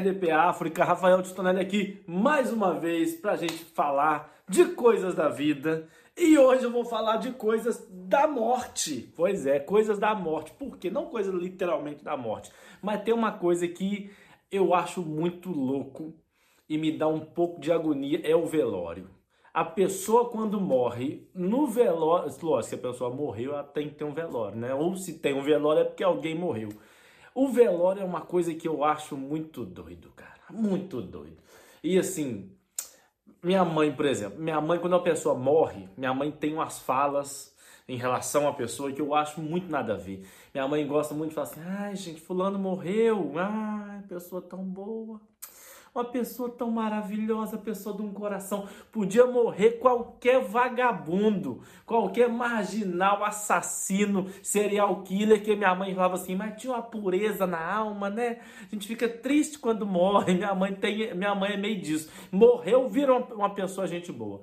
[0.00, 5.28] RDP África, Rafael Tistonelli aqui mais uma vez para a gente falar de coisas da
[5.28, 5.86] vida.
[6.16, 9.12] E hoje eu vou falar de coisas da morte.
[9.14, 10.52] Pois é, coisas da morte.
[10.52, 10.90] Por quê?
[10.90, 12.50] Não coisas literalmente da morte.
[12.80, 14.10] Mas tem uma coisa que
[14.50, 16.14] eu acho muito louco
[16.66, 19.10] e me dá um pouco de agonia: é o velório.
[19.52, 22.32] A pessoa, quando morre no velório.
[22.42, 24.72] Lógico, se a pessoa morreu, ela tem que ter um velório, né?
[24.72, 26.70] Ou se tem um velório é porque alguém morreu.
[27.34, 30.40] O velório é uma coisa que eu acho muito doido, cara.
[30.50, 31.38] Muito doido.
[31.82, 32.50] E assim,
[33.42, 37.54] minha mãe, por exemplo, minha mãe, quando uma pessoa morre, minha mãe tem umas falas
[37.88, 40.28] em relação à pessoa que eu acho muito nada a ver.
[40.52, 45.20] Minha mãe gosta muito de falar assim: ai, gente, Fulano morreu, ai, pessoa tão boa.
[45.92, 48.68] Uma pessoa tão maravilhosa, pessoa de um coração.
[48.92, 56.60] Podia morrer qualquer vagabundo, qualquer marginal, assassino, serial killer, que minha mãe falava assim, mas
[56.60, 58.38] tinha uma pureza na alma, né?
[58.60, 60.34] A gente fica triste quando morre.
[60.34, 62.08] Minha mãe tem, minha mãe é meio disso.
[62.30, 64.42] Morreu, vira uma, pessoa gente boa.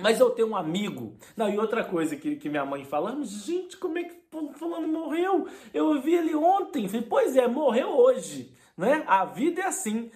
[0.00, 1.16] Mas eu tenho um amigo.
[1.36, 4.16] Não, e outra coisa que, que minha mãe fala, gente, como é que
[4.54, 5.48] fulano morreu?
[5.72, 6.86] Eu vi ele ontem.
[6.86, 9.04] Falei, pois é, morreu hoje né?
[9.06, 10.10] A vida é assim.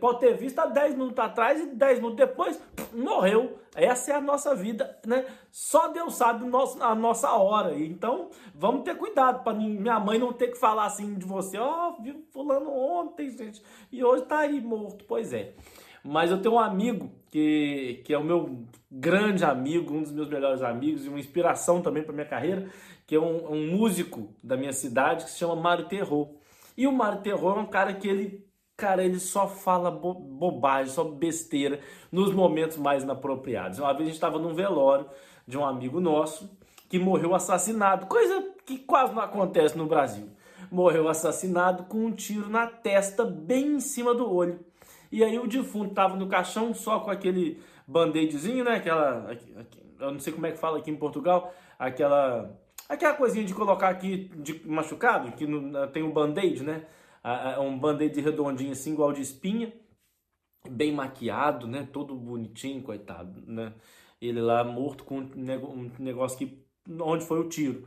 [0.00, 2.60] Pode ter visto há 10 minutos atrás e 10 minutos depois
[2.92, 3.58] morreu.
[3.74, 5.24] Essa é a nossa vida, né?
[5.50, 6.44] Só Deus sabe
[6.80, 7.76] a nossa hora.
[7.76, 11.88] Então, vamos ter cuidado para minha mãe não ter que falar assim de você, ó,
[11.88, 15.04] oh, viu fulano ontem, gente, e hoje tá aí morto.
[15.06, 15.54] Pois é.
[16.04, 20.28] Mas eu tenho um amigo que, que é o meu grande amigo, um dos meus
[20.28, 22.68] melhores amigos e uma inspiração também para minha carreira,
[23.06, 26.28] que é um, um músico da minha cidade que se chama Mário Terror.
[26.76, 30.92] E o Mário Terror é um cara que ele, cara, ele só fala bo bobagem,
[30.92, 31.80] só besteira
[32.10, 33.78] nos momentos mais inapropriados.
[33.78, 35.06] Uma vez a gente estava num velório
[35.46, 36.50] de um amigo nosso
[36.88, 40.28] que morreu assassinado, coisa que quase não acontece no Brasil.
[40.70, 44.60] Morreu assassinado com um tiro na testa, bem em cima do olho.
[45.10, 48.76] E aí o defunto estava no caixão só com aquele band-aidzinho, né?
[48.76, 49.36] Aquela.
[50.00, 52.50] Eu não sei como é que fala aqui em Portugal, aquela
[52.88, 56.86] Aquela coisinha de colocar aqui de machucado, que no, tem um band-aid, né?
[57.58, 59.72] Um band-aid redondinho assim, igual de espinha,
[60.68, 61.88] bem maquiado, né?
[61.92, 63.72] Todo bonitinho, coitado, né?
[64.20, 66.62] Ele lá morto com um negócio que
[67.00, 67.86] onde foi o tiro.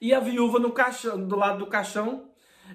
[0.00, 2.30] E a viúva no caixão, do lado do caixão,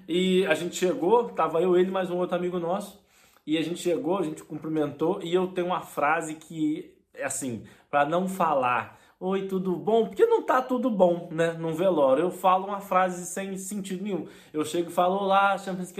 [0.08, 3.00] e a gente chegou, tava eu, ele, mais um outro amigo nosso,
[3.46, 7.64] e a gente chegou, a gente cumprimentou, e eu tenho uma frase que, é assim,
[7.90, 10.06] para não falar Oi, tudo bom?
[10.06, 11.52] Porque não tá tudo bom, né?
[11.52, 12.22] Num velório.
[12.22, 14.26] Eu falo uma frase sem sentido nenhum.
[14.50, 15.92] Eu chego e falo, olá, chama-se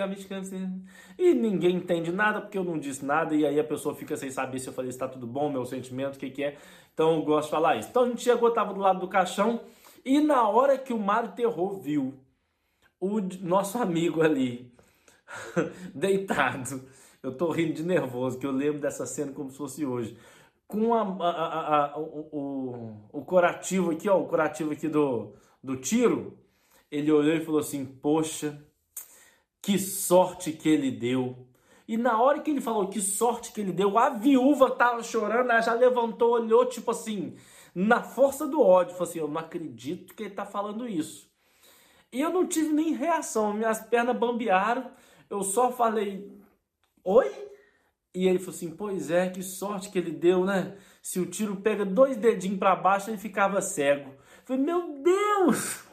[1.19, 3.34] E ninguém entende nada porque eu não disse nada.
[3.34, 5.66] E aí a pessoa fica sem saber se eu falei se tá tudo bom, meu
[5.66, 6.56] sentimento, o que, que é.
[6.94, 7.91] Então eu gosto de falar isso.
[7.91, 9.60] Então a gente chegou, tava do lado do caixão.
[10.02, 12.14] E na hora que o Mário Terror viu
[12.98, 14.72] o nosso amigo ali,
[15.94, 16.88] deitado,
[17.22, 20.16] eu tô rindo de nervoso, que eu lembro dessa cena como se fosse hoje
[20.70, 26.38] com a, a, a, o, o, curativo aqui, ó, o curativo aqui do, do tiro,
[26.91, 28.62] ele olhou e falou assim: Poxa,
[29.60, 31.47] que sorte que ele deu.
[31.88, 35.50] E na hora que ele falou que sorte que ele deu, a viúva tava chorando,
[35.50, 37.37] ela já levantou, olhou, tipo assim,
[37.75, 41.28] na força do ódio, falou assim: Eu não acredito que ele tá falando isso.
[42.12, 44.88] E eu não tive nem reação, minhas pernas bambearam,
[45.28, 46.31] eu só falei:
[47.02, 47.50] Oi?
[48.15, 50.76] E ele falou assim: Pois é, que sorte que ele deu, né?
[51.03, 54.10] Se o tiro pega dois dedinhos para baixo, ele ficava cego.
[54.10, 55.84] Eu falei: Meu Deus!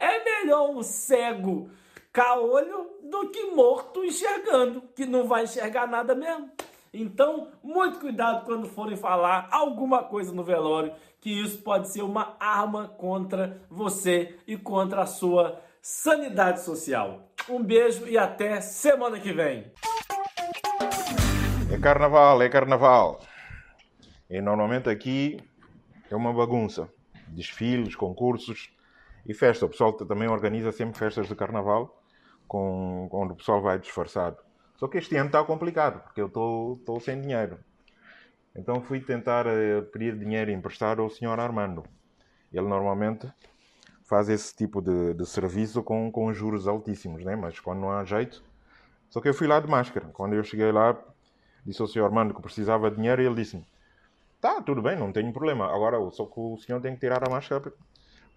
[0.00, 1.70] É melhor um cego
[2.10, 6.50] caolho do que morto enxergando, que não vai enxergar nada mesmo.
[6.92, 12.34] Então, muito cuidado quando forem falar alguma coisa no velório, que isso pode ser uma
[12.40, 17.30] arma contra você e contra a sua sanidade social.
[17.48, 19.70] Um beijo e até semana que vem.
[21.78, 23.20] É carnaval, é carnaval.
[24.28, 25.40] E normalmente aqui
[26.10, 26.88] é uma bagunça.
[27.28, 28.68] Desfiles, concursos
[29.24, 29.64] e festa.
[29.64, 32.02] O pessoal também organiza sempre festas de carnaval,
[32.48, 34.38] com, onde o pessoal vai disfarçado.
[34.74, 37.60] Só que este ano está complicado, porque eu estou sem dinheiro.
[38.56, 41.84] Então fui tentar uh, pedir dinheiro emprestado ao senhor Armando.
[42.52, 43.32] Ele normalmente
[44.02, 47.36] faz esse tipo de, de serviço com, com juros altíssimos, né?
[47.36, 48.42] mas quando não há jeito.
[49.08, 50.06] Só que eu fui lá de máscara.
[50.12, 50.98] Quando eu cheguei lá,
[51.68, 53.64] disse ao senhor Armando que precisava de dinheiro e ele disse-me:
[54.40, 55.66] Tá, tudo bem, não tenho problema.
[55.66, 57.72] Agora, só que o senhor tem que tirar a máscara para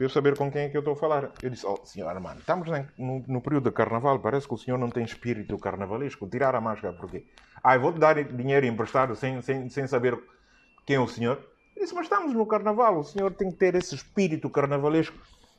[0.05, 1.31] eu saber com quem é que eu estou a falar.
[1.41, 2.67] Eu disse: Oh, senhor Armando, estamos
[2.97, 6.27] no, no, período de carnaval, parece que o senhor não tem espírito carnavalesco.
[6.27, 7.25] Tirar a máscara porquê?
[7.63, 10.19] Ah, eu vou-te dar dinheiro emprestado sem, sem, sem saber
[10.85, 11.39] quem é o senhor.
[11.75, 15.17] Eu disse: Mas estamos no carnaval, o senhor tem que ter esse espírito carnavalesco.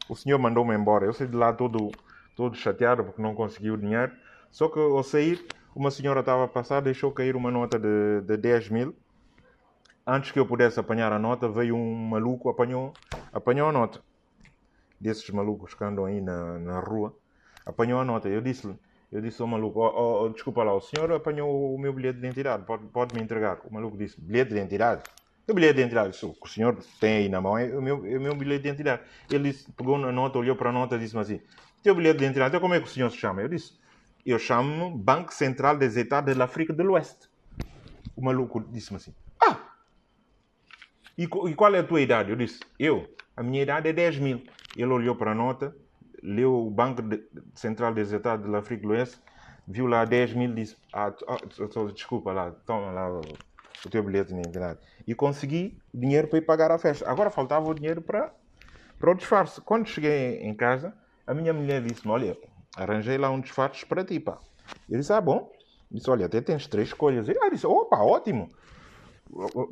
[0.09, 1.07] O senhor mandou-me embora.
[1.07, 1.91] Eu saí de lá todo,
[2.37, 4.13] todo chateado porque não conseguiu dinheiro.
[4.51, 5.43] Só que ao sair,
[5.75, 8.95] uma senhora estava a passar, deixou cair uma nota de, de 10 mil.
[10.07, 12.93] Antes que eu pudesse apanhar a nota, veio um maluco, apanhou,
[13.33, 14.01] apanhou a nota.
[15.01, 17.17] Desses malucos que andam aí na, na rua,
[17.65, 18.29] apanhou a nota.
[18.29, 18.77] Eu disse-lhe,
[19.11, 22.27] eu disse ao maluco, oh, oh, desculpa lá, o senhor apanhou o meu bilhete de
[22.27, 23.61] identidade, pode, pode me entregar.
[23.65, 25.03] O maluco disse, bilhete de identidade?
[25.49, 28.07] O bilhete de identidade, o que o senhor tem aí na mão é o meu,
[28.07, 29.03] é o meu bilhete de identidade.
[29.31, 31.41] Ele disse, pegou na nota, olhou para a nota e disse-me assim,
[31.83, 33.43] teu bilhete de identidade, então como é que o senhor se chama?
[33.43, 33.75] Eu disse,
[34.25, 37.29] eu chamo Banco Central des États de l'Afrique de l'Ouest.
[38.17, 39.59] O maluco disse-me assim, ah,
[41.17, 42.31] e, qual é a tua idade?
[42.31, 44.43] Eu disse, eu, a minha idade é 10 mil.
[44.77, 45.75] Ele olhou para a nota,
[46.23, 47.03] leu o Banco
[47.55, 49.19] Central des États de l'Afrique de l'Ouest,
[49.67, 51.39] viu lá 10 mil disse, ah, ah,
[51.93, 53.21] desculpa lá, toma lá
[53.85, 54.79] o teu bilhete de identidade.
[55.07, 57.09] E consegui dinheiro para ir pagar a festa.
[57.11, 58.33] Agora faltava o dinheiro para,
[58.99, 59.61] para o disfarce.
[59.61, 60.95] Quando cheguei em casa,
[61.27, 62.37] a minha mulher disse-me, olha,
[62.77, 64.39] arranjei lá um disfarce para ti, pá.
[64.89, 65.51] Eu disse, ah, bom.
[65.91, 67.29] Disse, olha, até tens três escolhas.
[67.29, 68.49] Eu disse, opa, ótimo.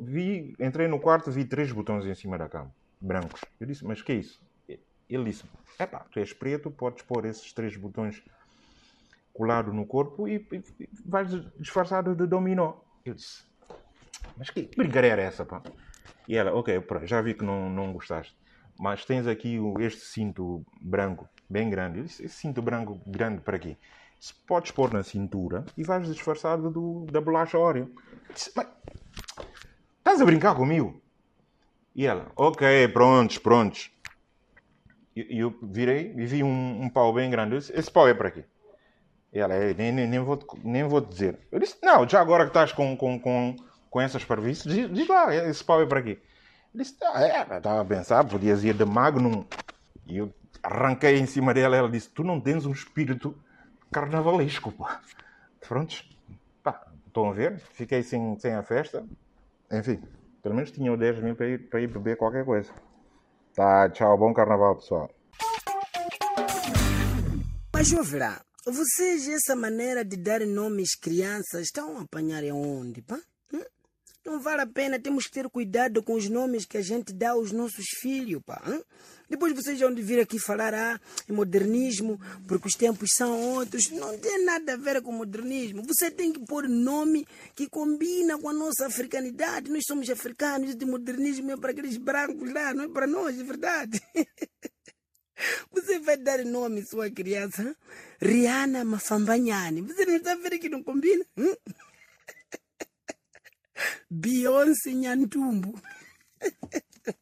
[0.01, 3.41] Vi, entrei no quarto, vi três botões em cima da cama, brancos.
[3.59, 4.39] Eu disse, mas que é isso?
[5.09, 5.43] Ele disse,
[5.77, 8.23] é pá, tu és preto, podes pôr esses três botões
[9.33, 12.75] colados no corpo e, e, vais disfarçado de dominó.
[13.05, 13.43] Eu disse,
[14.37, 15.61] mas que brincadeira era essa, pá?
[16.27, 18.35] E ela, ok, já vi que não, não gostaste.
[18.79, 22.01] Mas tens aqui este cinto branco, bem grande.
[22.01, 23.77] Esse cinto branco grande para quê?
[24.19, 27.91] Se podes pôr na cintura e vais disfarçado do, da bolacha Oreo.
[28.55, 28.67] Mas,
[29.97, 31.01] estás a brincar comigo?
[31.95, 33.91] E ela, ok, prontos, prontos.
[35.15, 37.57] E eu, virei e vi um, um pau bem grande.
[37.57, 38.45] Disse, Esse pau é para quê?
[39.33, 41.39] E ela, nem, nem, nem, vou, nem vou dizer.
[41.51, 43.55] Eu disse, não, já agora que estás com, com, com
[43.91, 46.17] com essas parvícies, diz, diz, lá, esse pau é para quê?
[46.73, 49.45] Ele disse, ah, é, estava a pensar, podias ir de Magnum.
[50.07, 53.35] E eu arranquei em cima dela, ela disse, tu não tens um espírito
[53.91, 55.01] carnavalesco, pá.
[55.67, 56.09] Prontos,
[56.63, 57.59] pá, estão a ver?
[57.59, 59.05] Fiquei sem, sem a festa.
[59.71, 60.01] Enfim,
[60.41, 62.71] pelo menos tinham 10 mil para ir, para ir beber qualquer coisa.
[63.53, 65.09] Tá, tchau, bom carnaval, pessoal.
[67.73, 73.17] Mas, verá, vocês, essa maneira de dar nomes crianças, estão a apanhar onde, pá?
[74.23, 77.31] Não vale a pena, temos que ter cuidado com os nomes que a gente dá
[77.31, 78.61] aos nossos filhos, pá.
[78.67, 78.83] Hein?
[79.27, 83.89] Depois vocês vão vir aqui falar, ah, modernismo, porque os tempos são outros.
[83.89, 85.81] Não tem nada a ver com modernismo.
[85.87, 87.25] Você tem que pôr nome
[87.55, 89.71] que combina com a nossa africanidade.
[89.71, 93.43] Nós somos africanos, de modernismo é para aqueles brancos lá, não é para nós, é
[93.43, 94.01] verdade.
[95.71, 97.75] Você vai dar nome à sua criança,
[98.21, 99.81] Rihanna Mafambanyani.
[99.81, 101.25] Você não está vendo que não combina?
[101.35, 101.57] Hein?
[104.11, 105.73] Beyoncé Nhantumbo.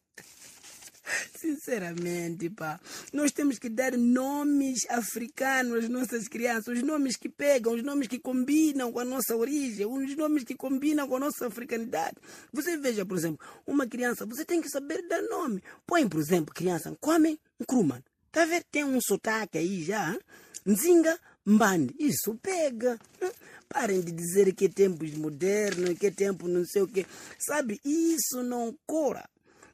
[1.38, 2.80] Sinceramente, pá,
[3.12, 8.08] nós temos que dar nomes africanos às nossas crianças, os nomes que pegam, os nomes
[8.08, 12.16] que combinam com a nossa origem, os nomes que combinam com a nossa africanidade.
[12.52, 15.62] Você veja, por exemplo, uma criança, você tem que saber dar nome.
[15.86, 18.02] Põe, por exemplo, criança, come Nkrumah.
[18.32, 18.64] Tá vendo?
[18.70, 20.12] Tem um sotaque aí já.
[20.12, 20.20] Hein?
[20.66, 21.94] Nzinga Mbandi.
[21.98, 22.98] Isso pega.
[23.20, 23.32] Hein?
[23.72, 27.06] Parem de dizer que é tempos modernos, que é tempo não sei o quê.
[27.38, 29.28] Sabe, isso não cora.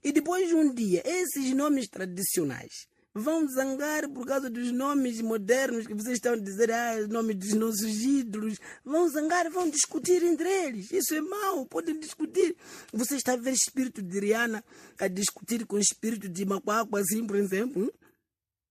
[0.04, 2.86] E depois de um dia, esses nomes tradicionais
[3.18, 7.54] vão zangar por causa dos nomes modernos que vocês estão a dizer, ah, nome dos
[7.54, 8.58] nossos ídolos.
[8.84, 10.92] Vão zangar, vão discutir entre eles.
[10.92, 12.54] Isso é mau, podem discutir.
[12.92, 14.62] Você está a ver espírito de Rihanna
[14.98, 17.84] a discutir com o espírito de Macuaco, assim, por exemplo.
[17.84, 17.90] Hein?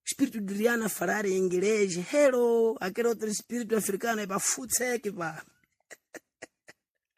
[0.06, 5.44] Espírito de Rihanna falar em inglês, hello, aquele outro espírito africano é para futsek, pá.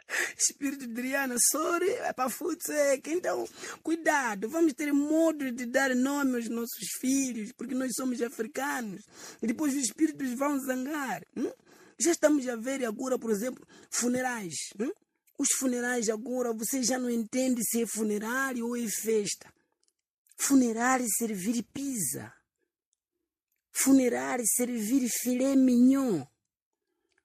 [0.39, 3.11] espírito de Rihanna, sorry, é para futsek.
[3.11, 3.45] Então,
[3.83, 9.03] cuidado, vamos ter modo de dar nome aos nossos filhos, porque nós somos africanos.
[9.41, 11.23] E depois os espíritos vão zangar.
[11.35, 11.51] Hum?
[11.99, 14.55] Já estamos a ver agora, por exemplo, funerais.
[14.79, 14.91] Hum?
[15.37, 19.53] Os funerais agora, você já não entende se é funerário ou é festa.
[20.37, 22.36] Funerário é servir pizza
[23.77, 26.25] funerar servir filé mignon,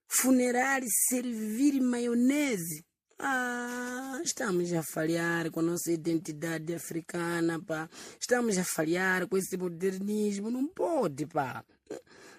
[0.06, 2.85] funerar servir maionese.
[3.18, 7.88] Ah, estamos a falhar com a nossa identidade africana, pá.
[8.21, 10.50] Estamos a falhar com esse modernismo.
[10.50, 11.64] Não pode, pá.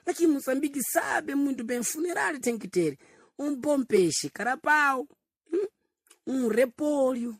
[0.05, 2.99] Aqui em Moçambique sabe muito bem, funerário tem que ter
[3.39, 5.07] um bom peixe, carapau,
[5.51, 5.67] hum,
[6.27, 7.39] um repolho,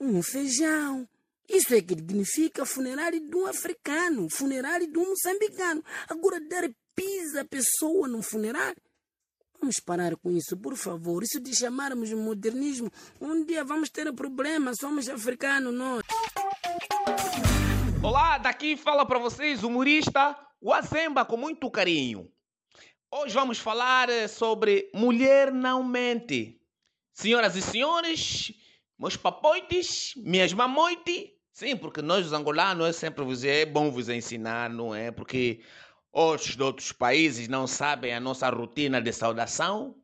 [0.00, 1.08] um feijão,
[1.48, 5.82] isso é que significa funerário de um africano, funerário de um moçambicano.
[6.08, 8.80] Agora, dar pisa à pessoa num funerário?
[9.60, 11.22] Vamos parar com isso, por favor.
[11.22, 14.72] Isso de chamarmos de modernismo, um dia vamos ter problema.
[14.78, 16.02] Somos africanos, nós.
[18.02, 22.30] Olá, daqui fala para vocês o humorista Wazemba com muito carinho.
[23.10, 26.60] Hoje vamos falar eh, sobre mulher não mente.
[27.12, 28.52] Senhoras e senhores,
[28.98, 31.33] meus papoites, minhas mamoites.
[31.54, 35.12] Sim, porque nós os angolanos é sempre vos é bom vos ensinar, não é?
[35.12, 35.60] Porque
[36.12, 39.94] os de outros países não sabem a nossa rotina de saudação.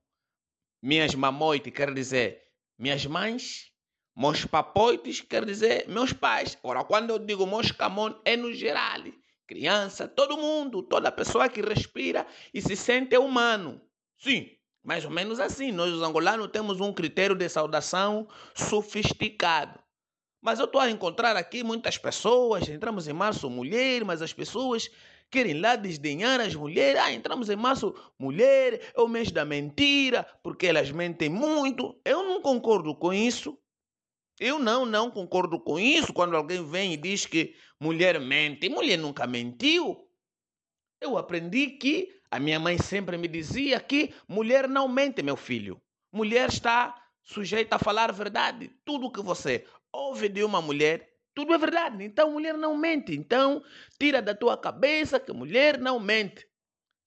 [0.80, 2.40] Minhas mamoites quer dizer
[2.78, 3.72] minhas mães.
[4.16, 6.56] Meus papoites quer dizer meus pais.
[6.62, 9.02] Ora, quando eu digo meus camon, é no geral.
[9.44, 13.82] Criança, todo mundo, toda pessoa que respira e se sente humano.
[14.16, 14.48] Sim,
[14.84, 15.72] mais ou menos assim.
[15.72, 19.80] Nós, os angolanos, temos um critério de saudação sofisticado.
[20.40, 22.68] Mas eu estou a encontrar aqui muitas pessoas.
[22.68, 24.90] Entramos em março, mulher, mas as pessoas
[25.30, 27.00] querem lá desdenhar as mulheres.
[27.00, 31.98] Ah, entramos em março, mulher, é o mês da mentira, porque elas mentem muito.
[32.04, 33.58] Eu não concordo com isso.
[34.38, 36.12] Eu não, não concordo com isso.
[36.12, 40.08] Quando alguém vem e diz que mulher mente, mulher nunca mentiu.
[41.00, 45.80] Eu aprendi que a minha mãe sempre me dizia que mulher não mente, meu filho.
[46.12, 48.70] Mulher está sujeita a falar verdade.
[48.84, 52.04] Tudo que você ouve de uma mulher, tudo é verdade.
[52.04, 53.14] Então, mulher não mente.
[53.14, 53.62] Então,
[53.98, 56.46] tira da tua cabeça que mulher não mente.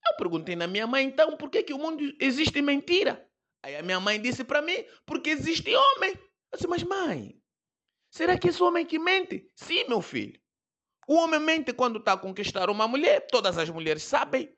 [0.05, 3.25] Eu perguntei na minha mãe, então, por que, que o mundo existe mentira?
[3.63, 6.11] Aí a minha mãe disse para mim, porque existe homem.
[6.51, 7.41] Eu disse, mas mãe,
[8.11, 9.49] será que esse homem que mente?
[9.55, 10.39] Sim, meu filho.
[11.07, 13.25] O homem mente quando está a conquistar uma mulher.
[13.27, 14.53] Todas as mulheres sabem.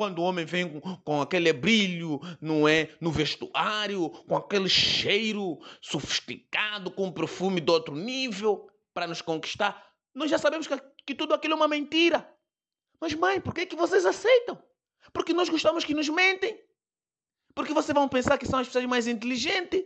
[0.00, 5.58] Quando o homem vem com, com, aquele brilho, não é, no vestuário, com aquele cheiro
[5.78, 11.14] sofisticado, com um perfume de outro nível para nos conquistar, nós já sabemos que, que
[11.14, 12.26] tudo aquilo é uma mentira.
[12.98, 14.58] Mas mãe, por que que vocês aceitam?
[15.12, 16.58] Porque nós gostamos que nos mentem.
[17.54, 19.84] Porque vocês vão pensar que são as pessoas mais inteligentes.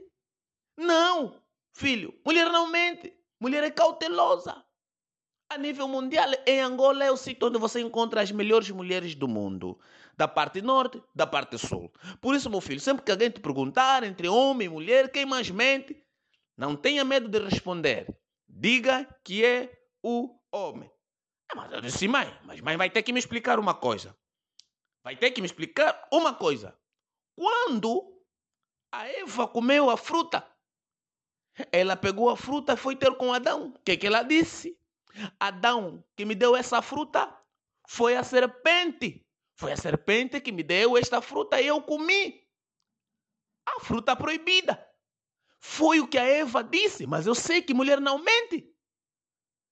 [0.79, 1.43] Não,
[1.73, 3.13] filho, mulher não mente.
[3.41, 4.65] Mulher é cautelosa.
[5.51, 9.29] A nível mundial, em Angola é o sítio onde você encontra as melhores mulheres do
[9.29, 9.77] mundo.
[10.17, 11.93] Da parte norte, da parte sul.
[12.21, 15.51] Por isso, meu filho, sempre que alguém te perguntar entre homem e mulher, quem mais
[15.51, 16.01] mente,
[16.57, 18.07] não tenha medo de responder.
[18.49, 20.91] Diga que é o homem.
[21.51, 24.17] Ah, mas eu disse, mãe, mas mãe vai ter que me explicar uma coisa.
[25.03, 26.79] Vai ter que me explicar uma coisa.
[27.37, 28.23] Quando
[28.93, 30.47] a Eva comeu a fruta,
[31.73, 33.69] ela pegou a fruta e foi ter com Adão.
[33.69, 34.79] O que, que ela disse?
[35.39, 37.37] Adão, que me deu essa fruta,
[37.87, 39.24] foi a serpente.
[39.57, 42.43] Foi a serpente que me deu esta fruta e eu comi.
[43.67, 44.85] A fruta proibida.
[45.61, 48.71] Foi o que a Eva disse, mas eu sei que mulher não mente.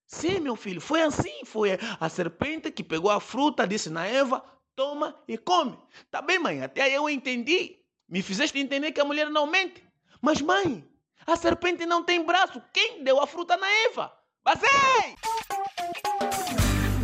[0.06, 1.44] Sim, meu filho, foi assim.
[1.44, 5.78] Foi a serpente que pegou a fruta, disse na Eva: toma e come.
[6.10, 7.78] Tá bem, mãe, até aí eu entendi.
[8.08, 9.82] Me fizeste entender que a mulher não mente.
[10.20, 10.86] Mas, mãe,
[11.26, 12.62] a serpente não tem braço.
[12.72, 14.12] Quem deu a fruta na Eva?
[14.42, 15.16] Passei!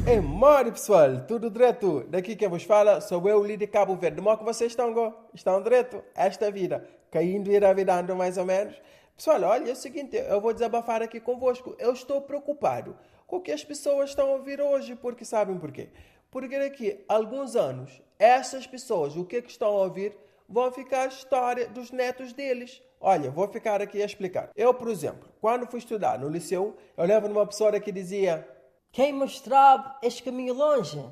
[0.08, 2.02] Ei, mori pessoal, tudo direto?
[2.08, 4.22] Daqui quem vos fala sou eu, Lídio Cabo Verde.
[4.22, 5.12] Como que vocês estão, go?
[5.34, 6.02] Estão direto?
[6.14, 8.80] Esta vida, caindo e engravidando mais ou menos.
[9.14, 11.76] Pessoal, olha, é o seguinte, eu vou desabafar aqui convosco.
[11.78, 12.96] Eu estou preocupado
[13.26, 15.90] com o que as pessoas estão a ouvir hoje, porque sabem porquê?
[16.30, 20.16] Porque daqui a alguns anos, essas pessoas, o que, é que estão a ouvir,
[20.48, 22.82] vão ficar a história dos netos deles.
[22.98, 24.48] Olha, vou ficar aqui a explicar.
[24.56, 28.48] Eu, por exemplo, quando fui estudar no liceu, eu lembro de uma pessoa que dizia
[28.90, 31.02] quem mostrar este caminho longe,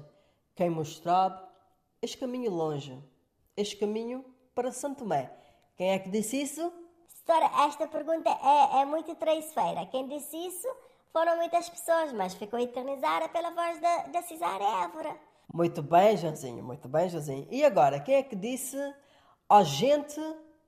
[0.55, 1.47] quem mostrar
[2.01, 2.99] este caminho longe,
[3.57, 5.31] este caminho para Santo Tomé.
[5.77, 6.73] Quem é que disse isso?
[7.27, 9.85] Doutora, esta pergunta é, é muito traiçoeira.
[9.87, 10.69] Quem disse isso
[11.13, 15.17] foram muitas pessoas, mas ficou eternizada pela voz da, da Cesária Évora.
[15.53, 17.49] Muito bem, Joãozinho, muito bem, Joãozinho.
[17.51, 18.77] E agora, quem é que disse,
[19.49, 20.21] ó gente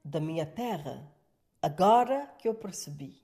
[0.05, 1.07] da minha terra,
[1.62, 3.21] agora que eu percebi,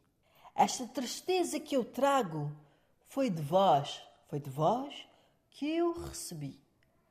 [0.55, 2.53] esta tristeza que eu trago
[3.15, 5.07] foi de vós, foi de vós
[5.49, 6.61] que eu recebi.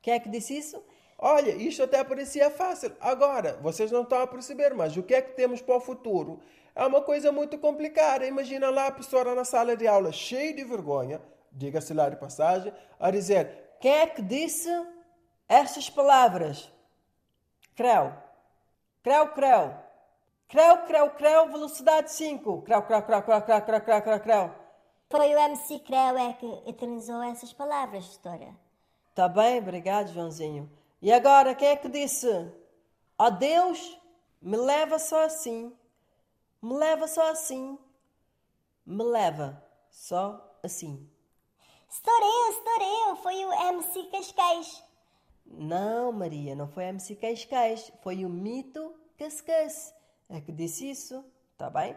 [0.02, 0.84] Quem é que disse isso?
[1.18, 2.94] Olha, isto até parecia fácil.
[3.00, 6.42] Agora, vocês não estão a perceber, mas o que é que temos para o futuro?
[6.74, 8.26] É uma coisa muito complicada.
[8.26, 12.70] Imagina lá a pessoa na sala de aula, cheia de vergonha, diga-se lá de passagem,
[13.00, 14.68] a dizer: Quem é que disse
[15.48, 16.70] estas palavras?
[17.74, 18.12] Creu.
[19.02, 19.74] Creu, creu.
[20.48, 22.60] Creu, creu, creu, velocidade 5.
[22.60, 24.63] Creu, creu, creu, creu, creu, creu, creu, creu, creu.
[25.16, 28.52] Foi o MC Creu é que eternizou essas palavras, doutora.
[29.14, 30.68] Tá bem, obrigado, Joãozinho.
[31.00, 32.26] E agora, quem é que disse?
[33.16, 33.96] Ó oh, Deus,
[34.42, 35.72] me leva só assim.
[36.60, 37.78] Me leva só assim.
[38.84, 41.08] Me leva só assim.
[41.88, 43.16] Estoureu, estoureu.
[43.22, 44.82] Foi o MC Cascais.
[45.46, 47.92] Não, Maria, não foi MC Cascais.
[48.02, 49.94] Foi o mito Cascais.
[50.28, 51.24] É que disse isso,
[51.56, 51.96] tá bem?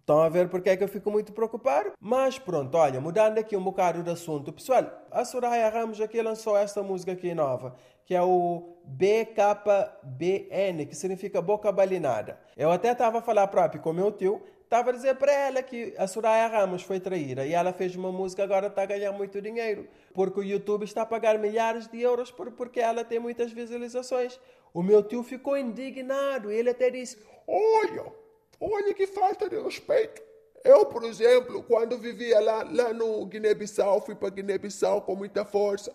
[0.00, 1.92] Estão a ver porque é que eu fico muito preocupado?
[2.00, 4.52] Mas pronto, olha, mudando aqui um bocado de assunto.
[4.52, 10.96] Pessoal, a Soraya Ramos aqui lançou esta música aqui nova, que é o BKBN, que
[10.96, 12.40] significa Boca Balinada.
[12.56, 15.94] Eu até estava a falar próprio com meu tio, estava a dizer para ela que
[15.96, 19.40] a Soraya Ramos foi traída e ela fez uma música agora está a ganhar muito
[19.40, 23.52] dinheiro, porque o YouTube está a pagar milhares de euros por, porque ela tem muitas
[23.52, 24.40] visualizações.
[24.74, 28.19] O meu tio ficou indignado ele até disse: Olha,
[28.60, 30.22] olha que falta de respeito.
[30.62, 35.94] Eu, por exemplo, quando vivia lá, lá no Guiné-Bissau, fui para Guiné-Bissau com muita força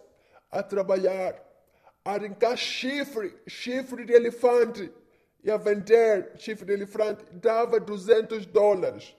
[0.51, 1.39] a trabalhar,
[2.03, 4.91] a arrancar chifre, chifre de elefante
[5.43, 9.15] e a vender chifre de elefante, dava 200 dólares.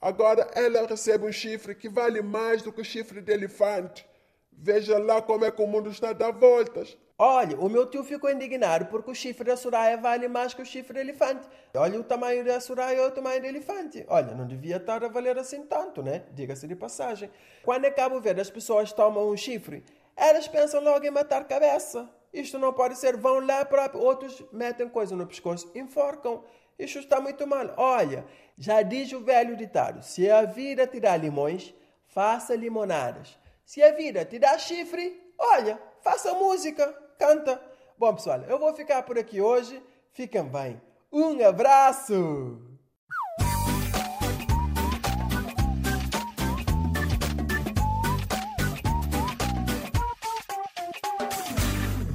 [0.00, 4.06] Agora ela recebe um chifre que vale mais do que o chifre de elefante.
[4.52, 6.96] Veja lá como é que o mundo está a dar voltas.
[7.18, 10.66] Olha, o meu tio ficou indignado porque o chifre da Soraya vale mais que o
[10.66, 11.48] chifre do elefante.
[11.74, 14.04] Olha o tamanho da Soraya e o tamanho do elefante.
[14.06, 16.24] Olha, não devia estar a valer assim tanto, né?
[16.32, 17.30] Diga-se de passagem.
[17.62, 19.82] Quando é Cabo Verde as pessoas tomam um chifre,
[20.14, 22.06] elas pensam logo em matar cabeça.
[22.34, 24.02] Isto não pode ser, vão lá próprio.
[24.02, 26.44] Outros metem coisa no pescoço, enforcam.
[26.78, 27.72] Isto está muito mal.
[27.78, 28.26] Olha,
[28.58, 31.74] já diz o velho ditado: se a vida te dá limões,
[32.08, 33.38] faça limonadas.
[33.64, 37.60] Se a vida te dá chifre, olha, faça música, canta.
[37.98, 39.82] Bom, pessoal, eu vou ficar por aqui hoje.
[40.12, 40.80] Fiquem bem.
[41.12, 42.75] Um abraço!